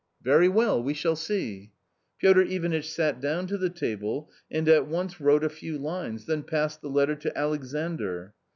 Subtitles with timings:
[0.23, 1.73] ""Very well, we shall see."
[2.19, 6.41] Piotr Ivanitch sat down to the table and at once wrote a few lines, then
[6.41, 8.33] passed the letter to Alexandr.